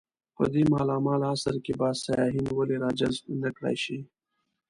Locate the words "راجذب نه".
2.83-3.49